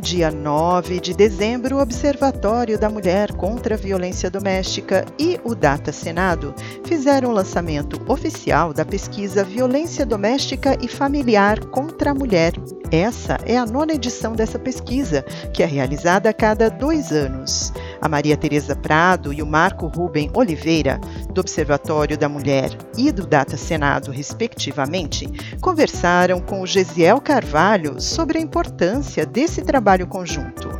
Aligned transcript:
dia 0.00 0.30
9 0.30 0.98
de 0.98 1.12
dezembro, 1.12 1.76
o 1.76 1.80
Observatório 1.80 2.78
da 2.78 2.88
Mulher 2.88 3.32
contra 3.32 3.74
a 3.74 3.78
Violência 3.78 4.30
Doméstica 4.30 5.04
e 5.18 5.38
o 5.44 5.54
Data 5.54 5.92
Senado 5.92 6.54
fizeram 6.84 7.30
o 7.30 7.34
lançamento 7.34 8.00
oficial 8.10 8.72
da 8.72 8.84
pesquisa 8.84 9.44
Violência 9.44 10.06
Doméstica 10.06 10.76
e 10.80 10.88
Familiar 10.88 11.60
contra 11.66 12.12
a 12.12 12.14
Mulher. 12.14 12.54
Essa 12.90 13.38
é 13.44 13.56
a 13.56 13.66
nona 13.66 13.92
edição 13.92 14.32
dessa 14.32 14.58
pesquisa, 14.58 15.22
que 15.52 15.62
é 15.62 15.66
realizada 15.66 16.30
a 16.30 16.34
cada 16.34 16.70
dois 16.70 17.12
anos. 17.12 17.72
A 18.00 18.08
Maria 18.08 18.36
Tereza 18.36 18.74
Prado 18.74 19.32
e 19.32 19.42
o 19.42 19.46
Marco 19.46 19.86
Rubem 19.86 20.30
Oliveira, 20.34 21.00
do 21.32 21.40
Observatório 21.40 22.16
da 22.16 22.28
Mulher 22.28 22.70
e 22.96 23.12
do 23.12 23.26
Data 23.26 23.56
Senado, 23.56 24.10
respectivamente, 24.10 25.28
conversaram 25.60 26.40
com 26.40 26.62
o 26.62 26.66
Gesiel 26.66 27.20
Carvalho 27.20 28.00
sobre 28.00 28.38
a 28.38 28.40
importância 28.40 29.26
desse 29.26 29.62
trabalho 29.62 30.06
conjunto. 30.06 30.70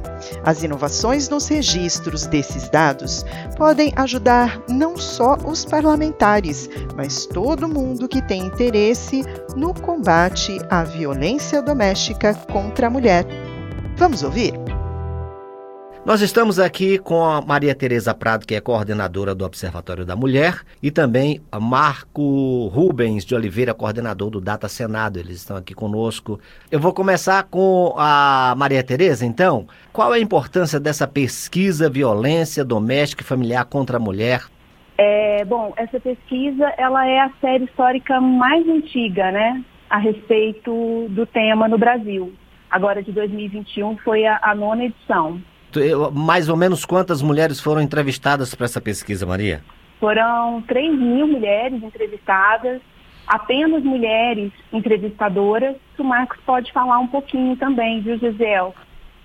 As 0.45 0.63
inovações 0.63 1.29
nos 1.29 1.49
registros 1.49 2.27
desses 2.27 2.69
dados 2.69 3.25
podem 3.57 3.93
ajudar 3.97 4.63
não 4.69 4.97
só 4.97 5.37
os 5.45 5.65
parlamentares, 5.65 6.69
mas 6.97 7.27
todo 7.27 7.69
mundo 7.69 8.09
que 8.09 8.23
tem 8.23 8.47
interesse 8.47 9.25
no 9.57 9.75
combate 9.75 10.59
à 10.69 10.85
violência 10.85 11.63
doméstica 11.63 12.35
contra 12.35 12.87
a 12.87 12.91
mulher. 12.91 13.27
Vamos 13.97 14.23
ouvir? 14.23 14.55
Nós 16.05 16.23
estamos 16.23 16.59
aqui 16.59 16.99
com 16.99 17.23
a 17.23 17.43
Maria 17.43 17.75
Tereza 17.75 18.15
Prado, 18.15 18.47
que 18.47 18.55
é 18.55 18.61
coordenadora 18.61 19.35
do 19.35 19.45
Observatório 19.45 20.03
da 20.03 20.17
Mulher, 20.17 20.63
e 20.83 20.91
também 20.91 21.43
Marco 21.61 22.69
Rubens 22.69 23.23
de 23.23 23.35
Oliveira, 23.35 23.75
coordenador 23.75 24.31
do 24.31 24.41
Data 24.41 24.67
Senado. 24.67 25.19
Eles 25.19 25.37
estão 25.37 25.59
aqui 25.59 25.75
conosco. 25.75 26.41
Eu 26.71 26.81
vou 26.81 26.95
começar 26.95 27.43
com 27.45 27.95
a 27.99 28.55
Maria 28.57 28.83
Tereza, 28.83 29.27
então. 29.27 29.67
Qual 29.93 30.15
é 30.15 30.17
a 30.17 30.21
importância 30.21 30.81
dessa 30.81 31.07
pesquisa 31.07 31.91
violência 31.91 32.65
doméstica 32.65 33.23
e 33.23 33.27
familiar 33.27 33.67
contra 33.67 33.99
a 33.99 34.01
mulher? 34.01 34.41
É, 34.97 35.45
bom, 35.45 35.75
essa 35.77 36.01
pesquisa 36.01 36.73
ela 36.79 37.07
é 37.07 37.21
a 37.21 37.31
série 37.43 37.65
histórica 37.65 38.19
mais 38.23 38.67
antiga, 38.67 39.31
né, 39.31 39.63
a 39.91 39.99
respeito 39.99 41.09
do 41.11 41.27
tema 41.27 41.69
no 41.69 41.77
Brasil. 41.77 42.33
Agora 42.71 43.03
de 43.03 43.13
2021 43.13 43.99
foi 43.99 44.27
a, 44.27 44.41
a 44.43 44.55
nona 44.55 44.85
edição 44.85 45.41
mais 46.13 46.49
ou 46.49 46.57
menos 46.57 46.85
quantas 46.85 47.23
mulheres 47.23 47.61
foram 47.61 47.81
entrevistadas 47.81 48.55
para 48.55 48.65
essa 48.65 48.81
pesquisa, 48.81 49.27
Maria? 49.27 49.63
Foram 49.99 50.63
3 50.63 50.99
mil 50.99 51.27
mulheres 51.27 51.83
entrevistadas, 51.83 52.81
apenas 53.27 53.83
mulheres 53.85 54.51
entrevistadoras. 54.73 55.77
O 55.99 56.05
Marcos 56.05 56.39
pode 56.47 56.73
falar 56.73 56.99
um 56.99 57.07
pouquinho 57.07 57.57
também, 57.57 58.01
viu, 58.01 58.19
Gisele? 58.19 58.73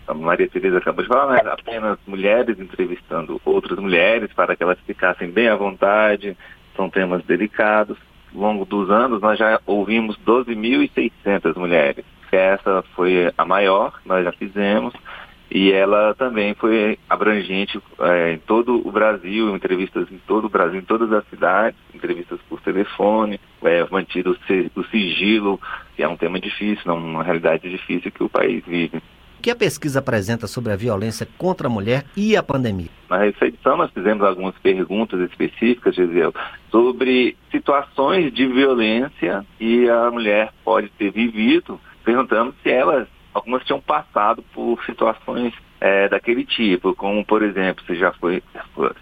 A 0.08 0.14
Maria 0.14 0.48
Tereza 0.48 0.78
acabou 0.78 1.02
de 1.02 1.08
falar, 1.08 1.28
mas 1.28 1.48
apenas 1.48 1.98
mulheres 2.06 2.60
entrevistando 2.60 3.42
outras 3.44 3.80
mulheres 3.80 4.32
para 4.34 4.56
que 4.56 4.62
elas 4.62 4.78
ficassem 4.86 5.32
bem 5.32 5.48
à 5.48 5.56
vontade. 5.56 6.38
São 6.76 6.90
temas 6.90 7.24
delicados. 7.26 7.98
Ao 8.34 8.42
longo 8.42 8.66
dos 8.66 8.92
anos, 8.92 9.22
nós 9.22 9.40
já 9.40 9.60
ouvimos 9.66 10.18
12.600 10.28 11.56
mulheres. 11.56 12.06
Essa 12.32 12.84
foi 12.96 13.32
a 13.38 13.46
maior, 13.46 13.94
nós 14.06 14.26
já 14.26 14.32
fizemos 14.34 14.94
e 15.56 15.72
ela 15.72 16.14
também 16.16 16.54
foi 16.54 17.00
abrangente 17.10 17.80
é, 18.02 18.34
em 18.34 18.40
todo 18.40 18.86
o 18.86 18.92
Brasil, 18.92 19.56
entrevistas 19.56 20.12
em 20.12 20.18
todo 20.28 20.48
o 20.48 20.50
Brasil, 20.50 20.82
em 20.82 20.84
todas 20.84 21.10
as 21.14 21.26
cidades, 21.30 21.80
entrevistas 21.94 22.42
por 22.50 22.60
telefone, 22.60 23.40
é, 23.64 23.88
mantido 23.90 24.38
o 24.76 24.84
sigilo, 24.84 25.58
que 25.96 26.04
é 26.04 26.08
um 26.10 26.18
tema 26.18 26.42
difícil, 26.42 26.94
uma 26.94 27.24
realidade 27.24 27.70
difícil 27.70 28.12
que 28.12 28.22
o 28.22 28.28
país 28.28 28.66
vive. 28.68 28.98
O 28.98 29.42
que 29.42 29.50
a 29.50 29.56
pesquisa 29.56 30.00
apresenta 30.00 30.46
sobre 30.46 30.74
a 30.74 30.76
violência 30.76 31.26
contra 31.38 31.68
a 31.68 31.72
mulher 31.72 32.04
e 32.18 32.36
a 32.36 32.44
pandemia? 32.44 32.90
Na 33.10 33.26
edição 33.26 33.78
nós 33.78 33.90
fizemos 33.92 34.28
algumas 34.28 34.58
perguntas 34.58 35.22
específicas, 35.22 35.96
Gisele, 35.96 36.34
sobre 36.70 37.38
situações 37.50 38.34
de 38.34 38.46
violência 38.46 39.46
que 39.58 39.90
a 39.90 40.12
mulher 40.12 40.52
pode 40.66 40.90
ter 40.98 41.12
vivido, 41.12 41.80
perguntando 42.04 42.54
se 42.62 42.70
elas 42.70 43.08
algumas 43.36 43.66
tinham 43.66 43.82
passado 43.82 44.42
por 44.54 44.82
situações 44.86 45.54
é, 45.82 46.08
daquele 46.08 46.46
tipo, 46.46 46.96
como 46.96 47.24
por 47.26 47.44
exemplo, 47.44 47.84
se 47.86 47.96
já 47.96 48.14
foi, 48.14 48.42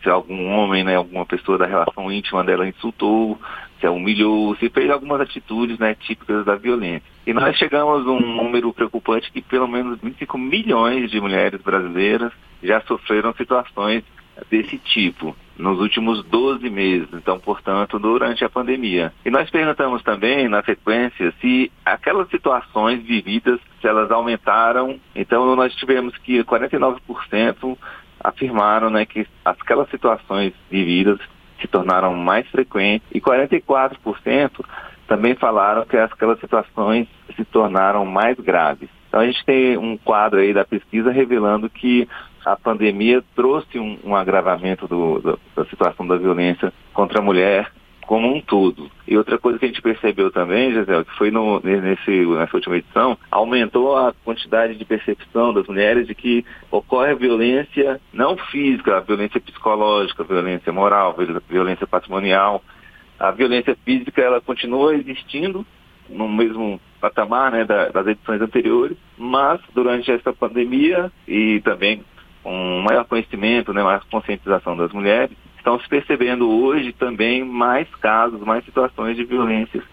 se 0.02 0.10
algum 0.10 0.50
homem, 0.50 0.84
né, 0.84 0.96
alguma 0.96 1.24
pessoa 1.24 1.56
da 1.58 1.68
relação 1.68 2.12
íntima 2.12 2.44
dela 2.44 2.68
insultou, 2.68 3.40
se 3.80 3.86
a 3.86 3.92
humilhou, 3.92 4.56
se 4.56 4.70
fez 4.70 4.90
algumas 4.90 5.22
atitudes 5.22 5.78
né, 5.78 5.94
típicas 5.94 6.44
da 6.44 6.56
violência. 6.56 7.08
E 7.28 7.34
nós 7.34 7.56
chegamos 7.58 8.08
a 8.08 8.10
um 8.10 8.20
número 8.20 8.74
preocupante 8.74 9.32
que 9.32 9.42
pelo 9.42 9.68
menos 9.68 10.00
25 10.02 10.36
milhões 10.38 11.12
de 11.12 11.22
mulheres 11.22 11.62
brasileiras 11.62 12.34
já 12.64 12.82
sofreram 12.82 13.34
situações 13.36 14.04
desse 14.50 14.78
tipo 14.78 15.36
nos 15.58 15.80
últimos 15.80 16.24
12 16.26 16.68
meses, 16.70 17.08
então, 17.14 17.40
portanto, 17.40 18.00
durante 18.00 18.44
a 18.44 18.50
pandemia. 18.50 19.14
E 19.24 19.30
nós 19.30 19.50
perguntamos 19.50 20.02
também, 20.02 20.48
na 20.48 20.64
sequência, 20.64 21.34
se 21.40 21.72
aquelas 21.86 22.28
situações 22.30 23.04
vividas, 23.04 23.60
se 23.80 23.88
elas 23.88 24.10
aumentaram. 24.10 25.00
Então, 25.16 25.56
nós 25.56 25.76
tivemos 25.76 26.18
que 26.18 26.44
49% 26.44 27.78
afirmaram 28.20 28.90
né, 28.90 29.06
que 29.06 29.28
aquelas 29.46 29.90
situações 29.90 30.54
vividas 30.72 31.20
se 31.62 31.68
tornaram 31.68 32.16
mais 32.16 32.48
frequentes 32.50 33.08
e 33.14 33.22
44% 33.22 34.66
também 35.08 35.36
falaram 35.36 35.86
que 35.86 35.98
aquelas 35.98 36.40
situações 36.40 37.08
se 37.36 37.46
tornaram 37.46 38.06
mais 38.06 38.38
graves. 38.40 38.90
Então 39.08 39.22
a 39.22 39.26
gente 39.28 39.46
tem 39.46 39.78
um 39.78 39.96
quadro 39.96 40.40
aí 40.40 40.54
da 40.54 40.66
pesquisa 40.66 41.12
revelando 41.12 41.70
que 41.70 42.08
a 42.46 42.56
pandemia 42.56 43.24
trouxe 43.36 43.80
um, 43.80 43.98
um 44.04 44.16
agravamento 44.16 44.88
do, 44.88 45.20
do, 45.20 45.40
da 45.56 45.66
situação 45.66 46.06
da 46.06 46.18
violência 46.18 46.74
contra 46.94 47.20
a 47.20 47.22
mulher 47.22 47.72
como 48.06 48.34
um 48.34 48.42
todo. 48.42 48.92
E 49.08 49.18
outra 49.18 49.38
coisa 49.38 49.58
que 49.58 49.66
a 49.66 49.68
gente 49.68 49.82
percebeu 49.82 50.30
também, 50.30 50.74
Gisele, 50.74 51.06
que 51.06 51.18
foi 51.18 51.32
no, 51.32 51.60
nesse, 51.62 52.12
nessa 52.26 52.56
última 52.56 52.78
edição, 52.78 53.18
aumentou 53.32 53.98
a 53.98 54.14
quantidade 54.24 54.76
de 54.76 54.86
percepção 54.86 55.54
das 55.54 55.66
mulheres 55.68 56.06
de 56.06 56.14
que 56.14 56.46
ocorre 56.70 57.16
violência 57.16 58.00
não 58.12 58.38
física, 58.38 58.98
a 58.98 59.00
violência 59.00 59.40
psicológica, 59.40 60.24
violência 60.24 60.72
moral, 60.72 61.16
violência 61.50 61.88
patrimonial. 61.88 62.62
A 63.20 63.32
violência 63.32 63.76
física, 63.86 64.22
ela 64.22 64.42
continua 64.42 64.96
existindo 64.96 65.66
no 66.10 66.28
mesmo 66.28 66.80
patamar 67.00 67.52
né, 67.52 67.64
das 67.66 68.08
edições 68.08 68.42
anteriores, 68.42 68.98
mas 69.18 69.62
durante 69.74 70.12
essa 70.12 70.34
pandemia 70.34 71.12
e 71.28 71.62
também 71.62 72.04
um 72.46 72.82
maior 72.82 73.06
conhecimento, 73.06 73.74
né, 73.74 73.84
maior 73.84 74.04
conscientização 74.12 74.76
das 74.76 74.92
mulheres, 74.92 75.36
estão 75.58 75.80
se 75.80 75.88
percebendo 75.88 76.50
hoje 76.50 76.92
também 76.92 77.44
mais 77.44 77.88
casos, 77.96 78.42
mais 78.42 78.66
situações 78.66 79.16
de 79.16 79.24
violências 79.24 79.84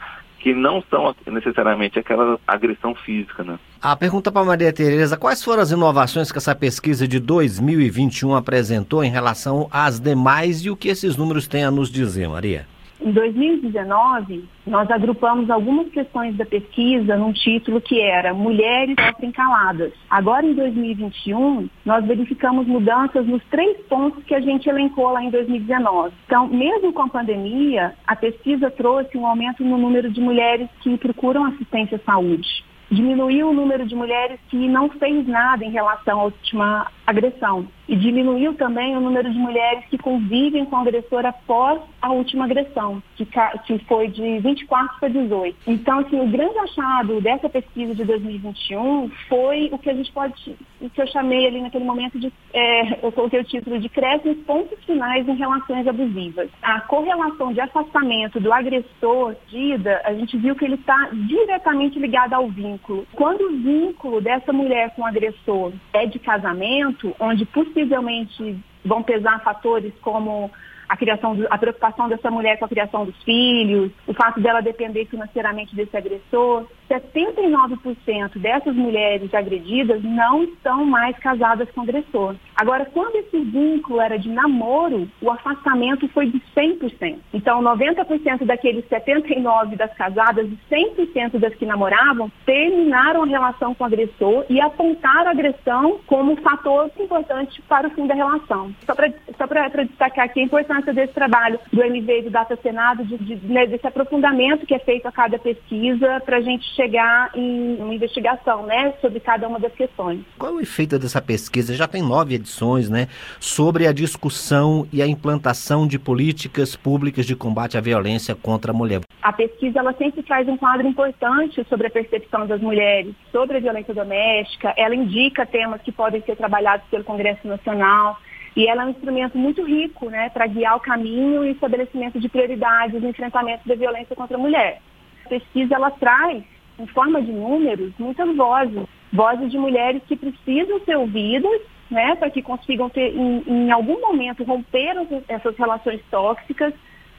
que 0.41 0.55
não 0.55 0.83
são 0.91 1.15
necessariamente 1.27 1.99
aquela 1.99 2.39
agressão 2.47 2.95
física. 2.95 3.45
Né? 3.45 3.59
A 3.81 3.95
pergunta 3.95 4.33
para 4.33 4.45
Maria 4.45 4.73
Tereza, 4.73 5.17
quais 5.17 5.45
foram 5.45 5.63
as 5.63 5.71
inovações 5.71 6.33
que 6.33 6.39
essa 6.39 6.55
pesquisa 6.55 7.07
de 7.07 7.21
2021 7.21 8.35
apresentou 8.35 9.05
em 9.05 9.11
relação 9.11 9.69
às 9.71 10.01
demais 10.01 10.65
e 10.65 10.71
o 10.71 10.77
que 10.77 10.89
esses 10.89 11.17
números 11.17 11.47
têm 11.47 11.65
a 11.65 11.71
nos 11.71 11.91
dizer, 11.91 12.29
Maria? 12.29 12.67
Em 13.03 13.13
2019, 13.13 14.45
nós 14.67 14.91
agrupamos 14.91 15.49
algumas 15.49 15.89
questões 15.89 16.37
da 16.37 16.45
pesquisa 16.45 17.17
num 17.17 17.33
título 17.33 17.81
que 17.81 17.99
era 17.99 18.35
Mulheres 18.35 18.95
sofrem 19.09 19.33
caladas. 19.33 19.93
Agora, 20.11 20.45
em 20.45 20.53
2021, 20.53 21.71
nós 21.85 22.05
verificamos 22.05 22.67
mudanças 22.67 23.27
nos 23.27 23.43
três 23.45 23.79
pontos 23.87 24.23
que 24.25 24.35
a 24.35 24.41
gente 24.41 24.69
elencou 24.69 25.11
lá 25.13 25.25
em 25.25 25.31
2019. 25.31 26.13
Então, 26.27 26.47
mesmo 26.49 26.93
com 26.93 27.03
a 27.03 27.09
pandemia, 27.09 27.95
a 28.07 28.15
pesquisa 28.15 28.71
trouxe 28.71 29.17
um 29.17 29.27
aumento 29.27 29.65
no 29.65 29.79
número 29.79 30.11
de 30.11 30.21
mulheres 30.21 30.69
que 30.83 30.99
procuram 30.99 31.47
assistência 31.47 31.97
à 31.97 32.01
saúde 32.13 32.69
diminuiu 32.91 33.51
o 33.51 33.55
número 33.55 33.87
de 33.87 33.95
mulheres 33.95 34.41
que 34.49 34.69
não 34.69 34.89
fez 34.91 35.27
nada 35.27 35.65
em 35.65 35.71
relação 35.71 36.21
à 36.21 36.25
última 36.25 36.91
agressão. 37.11 37.67
E 37.89 37.97
diminuiu 37.97 38.55
também 38.55 38.97
o 38.97 39.01
número 39.01 39.31
de 39.31 39.39
mulheres 39.39 39.85
que 39.87 39.99
convivem 39.99 40.65
com 40.65 40.77
o 40.77 40.79
agressor 40.81 41.27
após 41.27 41.81
a 42.01 42.13
última 42.13 42.45
agressão, 42.45 43.03
que, 43.17 43.27
que 43.67 43.79
foi 43.87 44.09
de 44.09 44.39
24 44.39 44.99
para 44.99 45.09
18. 45.09 45.57
Então, 45.67 45.99
assim, 45.99 46.21
o 46.21 46.29
grande 46.29 46.59
achado 46.59 47.21
dessa 47.21 47.49
pesquisa 47.49 47.95
de 47.95 48.05
2021 48.05 49.11
foi 49.29 49.69
o 49.73 49.79
que 49.79 49.91
a 49.91 49.95
gente 49.95 50.11
pode, 50.13 50.57
o 50.81 50.89
que 50.89 51.03
eu 51.03 51.07
chamei 51.09 51.47
ali 51.47 51.61
naquele 51.61 51.85
momento 51.85 52.19
de, 52.19 52.33
é, 52.53 53.05
eu 53.05 53.13
coloquei 53.13 53.41
o 53.41 53.45
título 53.45 53.79
de 53.79 53.89
crescem 53.89 54.35
pontos 54.35 54.83
finais 54.85 55.29
em 55.29 55.35
relações 55.35 55.87
abusivas. 55.87 56.49
A 56.63 56.81
correlação 56.83 57.53
de 57.53 57.61
afastamento 57.61 58.41
do 58.41 58.53
agressor, 58.53 59.35
Dida, 59.49 60.01
a 60.05 60.15
gente 60.15 60.37
viu 60.37 60.55
que 60.55 60.65
ele 60.65 60.77
está 60.77 61.11
diretamente 61.13 61.99
ligado 61.99 62.35
ao 62.35 62.49
vínculo. 62.49 63.07
Quando 63.13 63.43
o 63.43 63.57
vínculo 63.59 64.21
dessa 64.21 64.53
mulher 64.53 64.95
com 64.95 65.03
o 65.03 65.07
agressor 65.07 65.73
é 65.93 66.07
de 66.07 66.19
casamento, 66.19 67.00
onde 67.19 67.45
possivelmente 67.47 68.59
vão 68.85 69.03
pesar 69.03 69.43
fatores 69.43 69.93
como 70.01 70.51
a 70.89 70.97
criação, 70.97 71.37
a 71.49 71.57
preocupação 71.57 72.09
dessa 72.09 72.31
mulher 72.31 72.59
com 72.59 72.65
a 72.65 72.69
criação 72.69 73.05
dos 73.05 73.17
filhos, 73.23 73.93
o 74.07 74.13
fato 74.13 74.41
dela 74.41 74.61
depender 74.61 75.07
financeiramente 75.07 75.75
desse 75.75 75.97
agressor. 75.97 76.67
79% 76.91 78.39
dessas 78.39 78.75
mulheres 78.75 79.33
agredidas 79.33 80.03
não 80.03 80.43
estão 80.43 80.85
mais 80.85 81.17
casadas 81.19 81.71
com 81.71 81.81
o 81.81 81.85
agressor. 81.85 82.35
Agora, 82.57 82.85
quando 82.85 83.17
esse 83.17 83.39
vínculo 83.39 84.01
era 84.01 84.19
de 84.19 84.29
namoro, 84.29 85.09
o 85.23 85.31
afastamento 85.31 86.09
foi 86.09 86.27
de 86.27 86.43
100%. 86.55 87.19
Então, 87.33 87.63
90% 87.63 88.45
daqueles 88.45 88.87
79 88.89 89.77
das 89.77 89.95
casadas 89.95 90.47
e 90.47 90.59
100% 90.75 91.39
das 91.39 91.55
que 91.55 91.65
namoravam 91.65 92.31
terminaram 92.45 93.23
a 93.23 93.27
relação 93.27 93.75
com 93.75 93.85
o 93.85 93.87
agressor 93.87 94.45
e 94.51 94.61
apontaram 94.61 95.29
a 95.29 95.31
agressão 95.31 96.01
como 96.07 96.37
fator 96.37 96.91
importante 96.99 97.63
para 97.63 97.89
o 97.89 97.91
fim 97.93 98.07
da 98.07 98.15
relação. 98.15 98.75
Só 98.85 98.95
para 98.95 99.11
só 99.39 99.47
destacar 99.85 100.25
aqui 100.27 100.41
a 100.41 100.45
importância 100.45 100.93
desse 100.93 101.13
trabalho 101.13 101.59
do 101.73 101.83
MV 101.83 102.19
e 102.19 102.23
do 102.23 102.31
Data 102.31 102.57
Senado, 102.57 103.05
de, 103.05 103.17
de, 103.17 103.47
né, 103.47 103.67
desse 103.67 103.87
aprofundamento 103.87 104.67
que 104.67 104.75
é 104.75 104.79
feito 104.79 105.07
a 105.07 105.13
cada 105.13 105.39
pesquisa 105.39 106.21
para 106.25 106.39
a 106.39 106.41
gente 106.41 106.65
chegar 106.81 107.31
em 107.35 107.77
uma 107.77 107.95
investigação 107.95 108.65
né, 108.65 108.95
sobre 109.03 109.21
cada 109.21 109.47
uma 109.47 109.61
das 109.61 109.73
questões. 109.75 110.21
Qual 110.39 110.53
é 110.53 110.55
o 110.55 110.61
efeito 110.61 110.99
dessa 110.99 111.21
pesquisa? 111.21 111.75
Já 111.75 111.87
tem 111.87 112.03
nove 112.03 112.35
edições, 112.35 112.89
né? 112.89 113.09
Sobre 113.39 113.87
a 113.87 113.93
discussão 113.93 114.87
e 114.91 115.03
a 115.03 115.07
implantação 115.07 115.87
de 115.87 115.99
políticas 115.99 116.75
públicas 116.75 117.27
de 117.27 117.37
combate 117.37 117.77
à 117.77 117.81
violência 117.81 118.35
contra 118.35 118.73
a 118.73 118.75
mulher. 118.75 119.01
A 119.23 119.33
pesquisa 119.33 119.81
ela 119.81 119.93
sempre 119.93 120.23
traz 120.23 120.49
um 120.49 120.57
quadro 120.57 120.87
importante 120.87 121.65
sobre 121.69 121.89
a 121.89 121.91
percepção 121.91 122.47
das 122.47 122.61
mulheres 122.61 123.15
sobre 123.31 123.59
a 123.59 123.61
violência 123.61 123.93
doméstica. 123.93 124.73
Ela 124.77 124.95
indica 124.95 125.45
temas 125.45 125.83
que 125.83 125.93
podem 125.93 126.23
ser 126.23 126.37
trabalhados 126.37 126.87
pelo 126.91 127.05
Congresso 127.05 127.47
Nacional. 127.47 128.19
E 128.57 128.67
ela 128.67 128.83
é 128.83 128.87
um 128.87 128.91
instrumento 128.91 129.39
muito 129.39 129.65
rico 129.65 130.11
né, 130.11 130.29
para 130.31 130.47
guiar 130.47 130.77
o 130.77 130.81
caminho 130.81 131.45
e 131.45 131.53
estabelecimento 131.53 132.19
de 132.19 132.29
prioridades 132.29 133.01
no 133.01 133.09
enfrentamento 133.09 133.69
da 133.69 133.77
violência 133.77 134.17
contra 134.17 134.37
a 134.37 134.41
mulher. 134.41 134.81
A 135.25 135.29
pesquisa 135.29 135.77
ela 135.77 135.91
traz 135.93 136.43
em 136.81 136.87
forma 136.89 137.21
de 137.21 137.33
números, 137.33 137.93
muitas 137.99 138.35
vozes. 138.37 138.83
Vozes 139.13 139.51
de 139.51 139.59
mulheres 139.59 140.03
que 140.07 140.17
precisam 140.17 140.81
ser 140.81 140.97
ouvidas, 140.97 141.61
né, 141.91 142.15
para 142.15 142.31
que 142.31 142.41
consigam 142.43 142.89
ter, 142.89 143.15
em, 143.15 143.43
em 143.47 143.71
algum 143.71 144.01
momento, 144.01 144.45
romper 144.45 144.95
essas 145.29 145.57
relações 145.57 146.01
tóxicas 146.11 146.73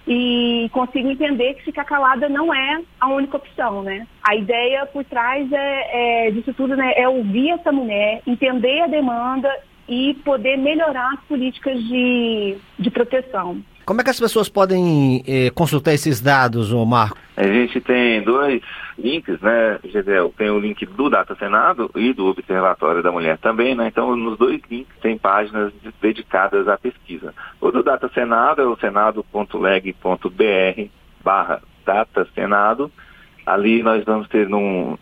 e 0.07 0.69
consigam 0.71 1.11
entender 1.11 1.53
que 1.55 1.65
ficar 1.65 1.83
calada 1.83 2.27
não 2.27 2.53
é 2.53 2.81
a 2.99 3.09
única 3.09 3.37
opção, 3.37 3.83
né? 3.83 4.07
A 4.23 4.35
ideia 4.35 4.85
por 4.87 5.03
trás 5.03 5.51
é, 5.51 6.27
é, 6.27 6.31
disso 6.31 6.53
tudo 6.53 6.75
né, 6.75 6.93
é 6.95 7.07
ouvir 7.07 7.51
essa 7.51 7.71
mulher, 7.71 8.21
entender 8.25 8.81
a 8.81 8.87
demanda 8.87 9.49
e 9.87 10.13
poder 10.23 10.57
melhorar 10.57 11.13
as 11.13 11.21
políticas 11.25 11.77
de, 11.83 12.57
de 12.79 12.89
proteção. 12.89 13.61
Como 13.85 13.99
é 13.99 14.03
que 14.03 14.09
as 14.09 14.19
pessoas 14.19 14.47
podem 14.47 15.23
eh, 15.27 15.49
consultar 15.51 15.93
esses 15.93 16.21
dados, 16.21 16.71
Marco? 16.85 17.17
A 17.35 17.43
gente 17.43 17.81
tem 17.81 18.21
dois 18.21 18.61
links, 18.97 19.39
né, 19.41 19.79
Gisele? 19.83 20.31
Tem 20.37 20.49
o 20.49 20.59
link 20.59 20.85
do 20.85 21.09
Data 21.09 21.35
Senado 21.35 21.89
e 21.95 22.13
do 22.13 22.27
Observatório 22.27 23.01
da 23.01 23.11
Mulher 23.11 23.37
também, 23.39 23.73
né? 23.73 23.87
Então, 23.87 24.15
nos 24.15 24.37
dois 24.37 24.61
links 24.69 24.95
tem 25.01 25.17
páginas 25.17 25.73
dedicadas 26.01 26.67
à 26.67 26.77
pesquisa. 26.77 27.33
O 27.59 27.71
do 27.71 27.81
Data 27.81 28.09
Senado 28.13 28.61
é 28.61 28.65
o 28.65 28.77
senado.leg.br 28.77 30.01
barra 31.23 31.61
Data 31.85 32.27
Senado. 32.35 32.91
Ali 33.43 33.81
nós 33.81 34.05
vamos 34.05 34.27
ter 34.27 34.47
no 34.47 34.99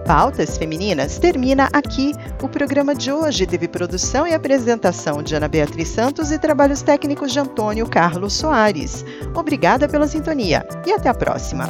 Pautas 0.00 0.56
Femininas 0.56 1.18
termina 1.18 1.68
aqui. 1.72 2.12
O 2.42 2.48
programa 2.48 2.94
de 2.94 3.10
hoje 3.10 3.46
teve 3.46 3.68
produção 3.68 4.26
e 4.26 4.34
apresentação 4.34 5.22
de 5.22 5.34
Ana 5.34 5.48
Beatriz 5.48 5.88
Santos 5.88 6.30
e 6.30 6.38
trabalhos 6.38 6.82
técnicos 6.82 7.32
de 7.32 7.38
Antônio 7.38 7.88
Carlos 7.88 8.32
Soares. 8.34 9.04
Obrigada 9.34 9.88
pela 9.88 10.06
sintonia 10.06 10.66
e 10.86 10.92
até 10.92 11.08
a 11.08 11.14
próxima. 11.14 11.68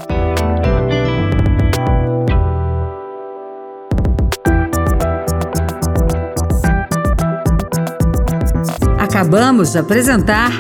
Acabamos 8.98 9.72
de 9.72 9.78
apresentar 9.78 10.50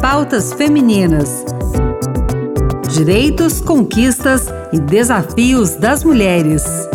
Pautas 0.00 0.52
Femininas 0.52 1.44
Direitos, 2.90 3.60
conquistas 3.60 4.46
e 4.72 4.80
desafios 4.80 5.76
das 5.76 6.04
mulheres. 6.04 6.89